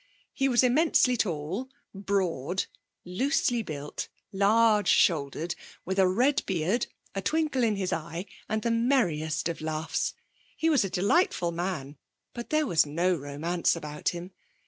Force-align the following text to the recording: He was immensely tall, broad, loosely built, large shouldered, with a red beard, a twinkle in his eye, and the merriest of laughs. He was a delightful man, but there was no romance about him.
He 0.33 0.49
was 0.49 0.63
immensely 0.63 1.15
tall, 1.15 1.69
broad, 1.93 2.65
loosely 3.05 3.61
built, 3.61 4.07
large 4.31 4.87
shouldered, 4.87 5.53
with 5.85 5.99
a 5.99 6.07
red 6.07 6.41
beard, 6.47 6.87
a 7.13 7.21
twinkle 7.21 7.61
in 7.63 7.75
his 7.75 7.93
eye, 7.93 8.25
and 8.49 8.63
the 8.63 8.71
merriest 8.71 9.47
of 9.47 9.61
laughs. 9.61 10.15
He 10.57 10.71
was 10.71 10.83
a 10.83 10.89
delightful 10.89 11.51
man, 11.51 11.97
but 12.33 12.49
there 12.49 12.65
was 12.65 12.83
no 12.83 13.13
romance 13.15 13.75
about 13.75 14.09
him. 14.09 14.31